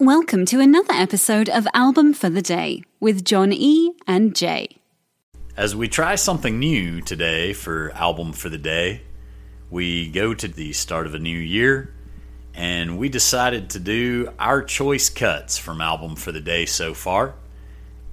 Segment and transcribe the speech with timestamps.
[0.00, 3.94] Welcome to another episode of Album for the Day with John E.
[4.06, 4.76] and Jay.
[5.56, 9.02] As we try something new today for Album for the Day,
[9.70, 11.92] we go to the start of a new year
[12.54, 17.34] and we decided to do our choice cuts from Album for the Day so far.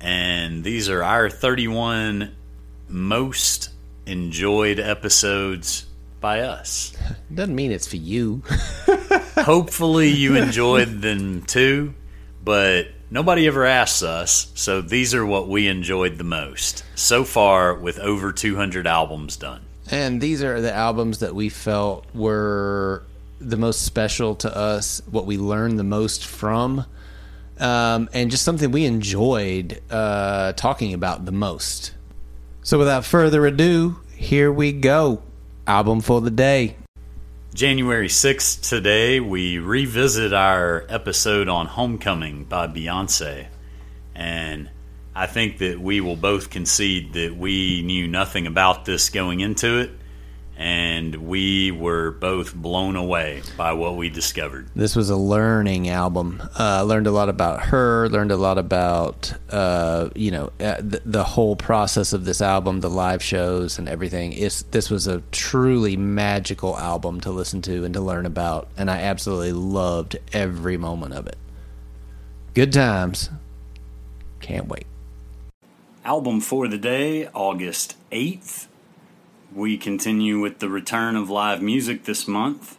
[0.00, 2.34] And these are our 31
[2.88, 3.68] most
[4.06, 5.84] enjoyed episodes
[6.18, 6.96] by us.
[7.34, 8.42] Doesn't mean it's for you.
[9.36, 11.94] Hopefully, you enjoyed them too,
[12.42, 17.74] but nobody ever asks us, so these are what we enjoyed the most so far
[17.74, 19.62] with over 200 albums done.
[19.90, 23.02] and these are the albums that we felt were
[23.40, 26.86] the most special to us, what we learned the most from,
[27.58, 31.92] um, and just something we enjoyed uh, talking about the most.
[32.62, 35.22] So, without further ado, here we go.
[35.66, 36.76] Album for the day.
[37.54, 43.46] January 6th today, we revisit our episode on Homecoming by Beyonce.
[44.12, 44.68] And
[45.14, 49.78] I think that we will both concede that we knew nothing about this going into
[49.78, 49.92] it.
[50.56, 54.68] And we were both blown away by what we discovered.
[54.76, 56.42] This was a learning album.
[56.56, 58.08] Uh, learned a lot about her.
[58.08, 62.80] Learned a lot about uh, you know uh, the, the whole process of this album,
[62.80, 64.32] the live shows and everything.
[64.32, 68.90] It's, this was a truly magical album to listen to and to learn about, and
[68.90, 71.36] I absolutely loved every moment of it.
[72.54, 73.30] Good times.
[74.40, 74.86] Can't wait.
[76.04, 78.66] Album for the day, August 8th.
[79.54, 82.76] We continue with the return of live music this month,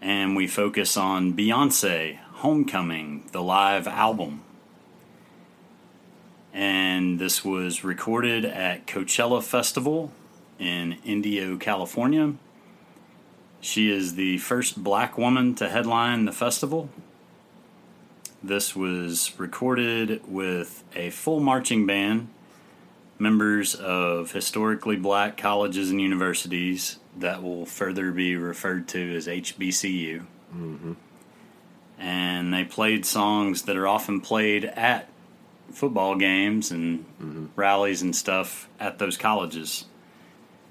[0.00, 4.40] and we focus on Beyonce Homecoming, the live album.
[6.54, 10.10] And this was recorded at Coachella Festival
[10.58, 12.32] in Indio, California.
[13.60, 16.88] She is the first black woman to headline the festival.
[18.42, 22.28] This was recorded with a full marching band
[23.18, 30.24] members of historically black colleges and universities that will further be referred to as HBCU.
[31.98, 35.08] And they played songs that are often played at
[35.72, 37.04] football games and
[37.56, 39.86] rallies and stuff at those colleges.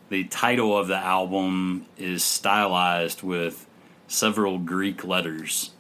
[0.09, 3.65] The title of the album is stylized with
[4.07, 5.71] several Greek letters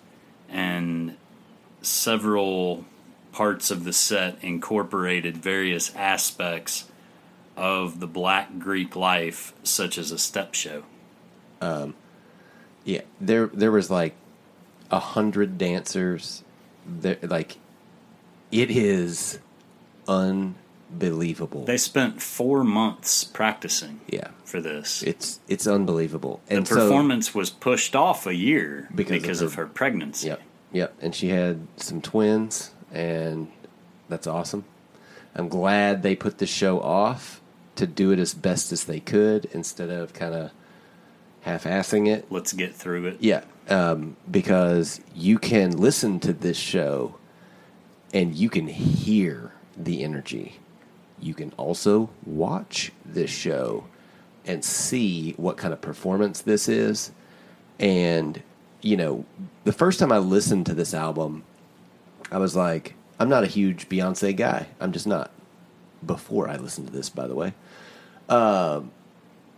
[0.49, 1.15] and
[1.81, 2.85] several
[3.35, 6.85] parts of the set incorporated various aspects
[7.57, 10.83] of the black Greek life, such as a step show.
[11.59, 11.95] Um,
[12.85, 14.13] yeah, there there was like
[14.89, 16.43] a hundred dancers.
[16.87, 17.57] There, like,
[18.51, 19.39] it is
[20.07, 21.65] unbelievable.
[21.65, 25.03] They spent four months practicing yeah, for this.
[25.03, 26.39] it's it's unbelievable.
[26.47, 29.69] the And so, performance was pushed off a year Because because, of of, her- her
[29.69, 30.27] pregnancy.
[30.27, 30.41] yep,
[30.71, 30.93] yep.
[31.01, 33.51] And she had some twins, and
[34.09, 34.65] that's awesome.
[35.35, 37.41] I'm glad they put the show off
[37.75, 40.51] to do it as best as they could instead of kind of
[41.41, 42.25] half-assing it.
[42.31, 43.17] Let's get through it.
[43.19, 47.17] Yeah, um, because you can listen to this show
[48.13, 50.59] and you can hear the energy.
[51.19, 53.85] You can also watch this show
[54.45, 57.11] and see what kind of performance this is.
[57.79, 58.41] And,
[58.81, 59.25] you know,
[59.65, 61.43] the first time I listened to this album,
[62.31, 64.67] I was like, I'm not a huge Beyonce guy.
[64.79, 65.31] I'm just not.
[66.05, 67.53] Before I listened to this, by the way.
[68.29, 68.91] Um,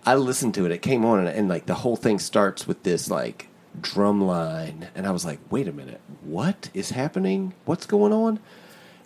[0.06, 0.72] I listened to it.
[0.72, 3.50] It came on, and, and like the whole thing starts with this like
[3.82, 7.54] drum line, and I was like, "Wait a minute, what is happening?
[7.66, 8.40] What's going on?"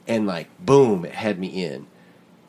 [0.08, 1.88] And like, boom, it had me in,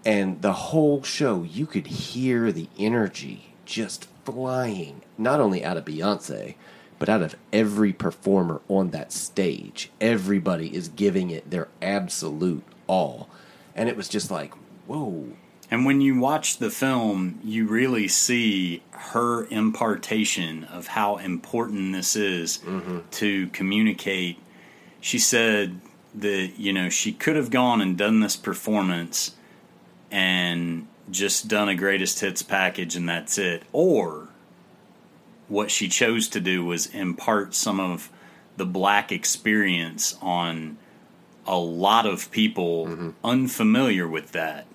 [0.04, 5.84] and the whole show, you could hear the energy just flying, not only out of
[5.84, 6.54] Beyonce,
[6.98, 9.91] but out of every performer on that stage.
[10.00, 13.28] Everybody is giving it their absolute all,
[13.75, 14.53] and it was just like,
[14.86, 15.28] whoa.
[15.70, 22.14] And when you watch the film, you really see her impartation of how important this
[22.14, 22.98] is mm-hmm.
[23.12, 24.38] to communicate.
[25.00, 25.81] She said
[26.14, 29.34] that, you know, she could have gone and done this performance
[30.11, 33.62] and just done a greatest hits package and that's it.
[33.72, 34.28] Or
[35.52, 38.10] what she chose to do was impart some of
[38.56, 40.78] the black experience on
[41.46, 43.10] a lot of people mm-hmm.
[43.22, 44.66] unfamiliar with that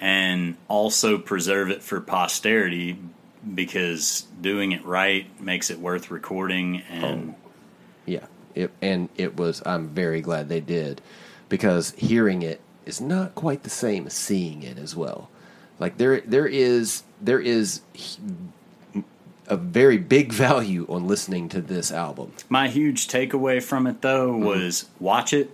[0.00, 2.96] and also preserve it for posterity
[3.54, 7.50] because doing it right makes it worth recording and oh,
[8.06, 9.60] Yeah, it, and it was.
[9.66, 11.00] I'm very glad they did
[11.48, 15.30] because hearing it is not quite the same as seeing it as well.
[15.80, 17.80] Like there, there is there is
[19.48, 22.32] a very big value on listening to this album.
[22.48, 24.44] My huge takeaway from it, though, Mm-hmm.
[24.44, 25.50] was watch it.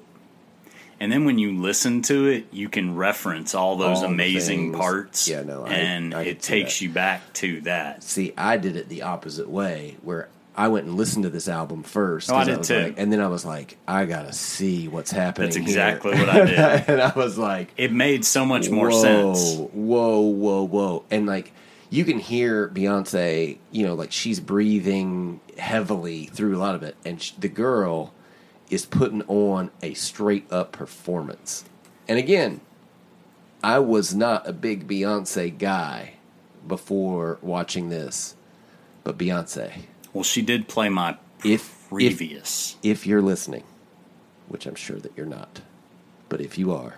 [1.00, 4.76] And then when you listen to it, you can reference all those All amazing things.
[4.76, 5.28] parts.
[5.28, 8.02] Yeah, no, I- and I it takes you back to that.
[8.02, 11.84] See, I did it the opposite way, where I went and listened to this album
[11.84, 12.32] first.
[12.32, 12.82] Oh, I did was too.
[12.82, 15.46] like- and then I was like, I gotta see what's happening.
[15.46, 15.62] That's here.
[15.62, 16.58] exactly what I did.
[16.88, 19.00] and I was like, It made so much more whoa,
[19.34, 19.54] sense.
[19.72, 21.04] Whoa, whoa, whoa.
[21.12, 21.52] And like
[21.90, 26.96] you can hear Beyonce, you know, like she's breathing heavily through a lot of it.
[27.04, 28.12] And sh- the girl
[28.70, 31.64] is putting on a straight up performance.
[32.06, 32.60] And again,
[33.62, 36.14] I was not a big Beyonce guy
[36.66, 38.36] before watching this,
[39.04, 42.76] but Beyonce, Well, she did play my if if previous.
[42.82, 43.64] if you're listening,
[44.48, 45.62] which I'm sure that you're not,
[46.28, 46.96] but if you are,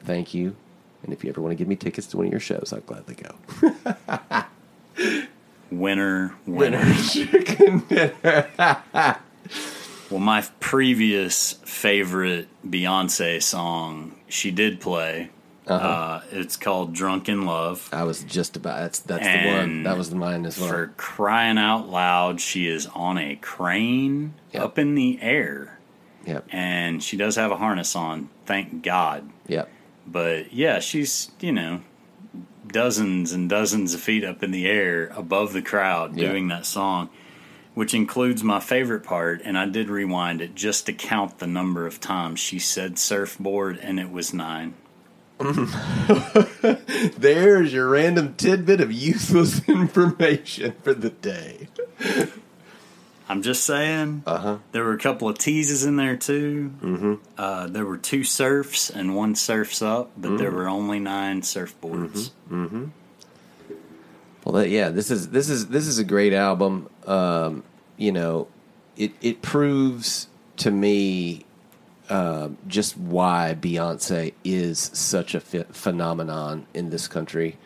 [0.00, 0.56] thank you.
[1.02, 2.80] And if you ever want to give me tickets to one of your shows, I'll
[2.80, 4.44] gladly go.
[5.70, 6.94] winner, winner.
[6.94, 8.46] Chicken dinner.
[10.10, 15.30] well, my previous favorite Beyonce song, she did play.
[15.66, 15.86] Uh-huh.
[15.86, 19.82] uh it's called "Drunk in Love." I was just about that's that's the one.
[19.84, 20.68] That was mine as well.
[20.68, 24.62] For crying out loud, she is on a crane Yep.
[24.62, 25.78] up in the air,
[26.26, 26.46] Yep.
[26.50, 28.30] and she does have a harness on.
[28.46, 29.30] Thank God.
[29.46, 29.70] Yep.
[30.10, 31.82] But yeah, she's you know
[32.66, 36.28] dozens and dozens of feet up in the air above the crowd Yeah.
[36.30, 37.08] doing that song,
[37.74, 39.40] which includes my favorite part.
[39.44, 43.78] And I did rewind it just to count the number of times she said surfboard,
[43.78, 44.74] and it was nine.
[47.18, 51.68] There's your random tidbit of useless information for the day.
[53.30, 54.24] I'm just saying.
[54.26, 54.58] Uh huh.
[54.72, 56.74] There were a couple of teases in there too.
[56.82, 57.14] Mm-hmm.
[57.38, 62.32] Uh, there were two surfs and one surfs up, but there were only nine surfboards.
[64.44, 66.90] Well, that, yeah, this is this is this is a great album.
[67.06, 67.62] Um,
[67.96, 68.48] you know,
[68.96, 70.26] it it proves
[70.56, 71.44] to me
[72.08, 77.58] uh, just why Beyonce is such a ph- phenomenon in this country.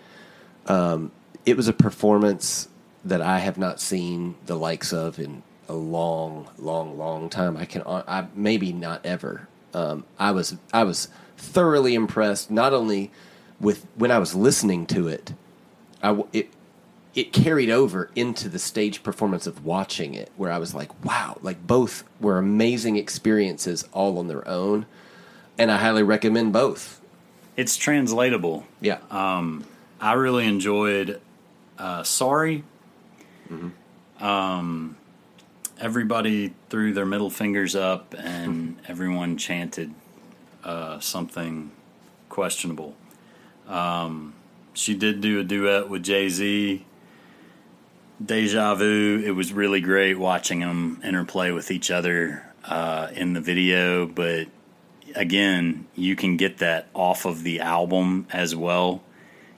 [0.67, 1.11] Um,
[1.47, 2.69] it was a performance
[3.03, 7.57] that I have not seen the likes of in a long, long, long time.
[7.57, 9.49] I can, I maybe not ever.
[9.73, 13.11] Um, I was, I was thoroughly impressed not only
[13.61, 15.33] with when I was listening to it,
[16.03, 16.51] I it
[17.15, 21.39] it carried over into the stage performance of watching it, where I was like, wow,
[21.43, 24.87] like both were amazing experiences all on their own,
[25.57, 27.01] and I highly recommend both.
[27.57, 28.67] It's translatable.
[28.81, 29.65] Yeah, Um,
[30.01, 31.21] I really enjoyed
[31.79, 32.65] uh, Sorry.
[34.21, 34.97] Um,
[35.85, 39.93] everybody threw their middle fingers up and everyone chanted
[40.65, 41.71] uh, something
[42.31, 42.95] questionable.
[43.69, 44.33] Um,
[44.73, 46.85] she did do a duet with Jay Z.
[48.25, 49.23] Deja Vu.
[49.25, 54.47] It was really great watching them interplay with each other uh, in the video, but
[55.15, 59.03] again, you can get that off of the album as well.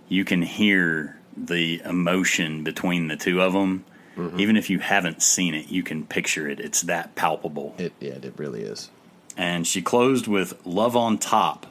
[0.08, 3.84] You can hear the emotion between the two of them.
[4.16, 4.40] Mm-hmm.
[4.40, 6.58] Even if you haven't seen it, you can picture it.
[6.58, 7.74] It's that palpable.
[7.78, 8.90] it yeah, it really is.
[9.36, 11.66] And she closed with Love on Top,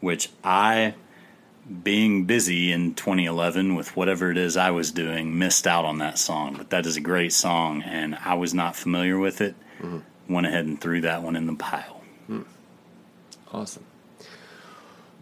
[0.00, 0.94] which I,
[1.84, 6.18] being busy in 2011 with whatever it is I was doing, missed out on that
[6.18, 6.54] song.
[6.56, 9.54] But that is a great song, and I was not familiar with it.
[9.82, 10.32] Mm-hmm.
[10.32, 12.00] Went ahead and threw that one in the pile.
[12.26, 12.42] Hmm.
[13.52, 13.84] Awesome.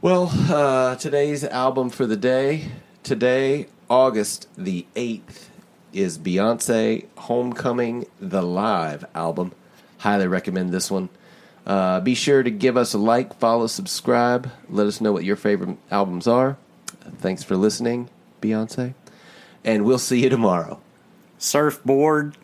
[0.01, 2.69] Well, uh, today's album for the day,
[3.03, 5.47] today, August the 8th,
[5.93, 9.53] is Beyonce Homecoming, the live album.
[9.99, 11.09] Highly recommend this one.
[11.67, 14.51] Uh, be sure to give us a like, follow, subscribe.
[14.71, 16.57] Let us know what your favorite albums are.
[17.19, 18.09] Thanks for listening,
[18.41, 18.95] Beyonce.
[19.65, 20.81] And we'll see you tomorrow.
[21.39, 22.37] Surfboard.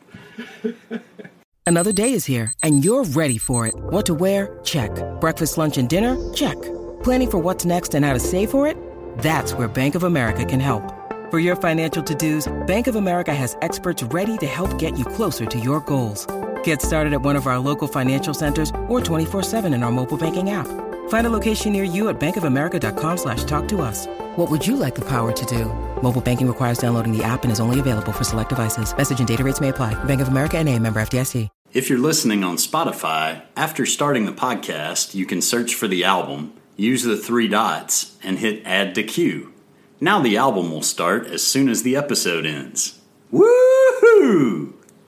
[1.66, 3.74] Another day is here, and you're ready for it.
[3.74, 4.58] What to wear?
[4.64, 4.90] Check.
[5.20, 6.32] Breakfast, lunch, and dinner?
[6.34, 6.60] Check.
[7.02, 8.76] Planning for what's next and how to save for it?
[9.18, 11.03] That's where Bank of America can help.
[11.34, 15.44] For your financial to-dos, Bank of America has experts ready to help get you closer
[15.46, 16.28] to your goals.
[16.62, 20.50] Get started at one of our local financial centers or 24-7 in our mobile banking
[20.50, 20.68] app.
[21.08, 24.06] Find a location near you at bankofamerica.com slash talk to us.
[24.36, 25.64] What would you like the power to do?
[26.02, 28.96] Mobile banking requires downloading the app and is only available for select devices.
[28.96, 29.92] Message and data rates may apply.
[30.04, 31.48] Bank of America and a member FDIC.
[31.72, 36.52] If you're listening on Spotify, after starting the podcast, you can search for the album,
[36.76, 39.53] use the three dots, and hit add to queue.
[40.04, 43.00] Now the album will start as soon as the episode ends.
[43.32, 44.74] Woohoo!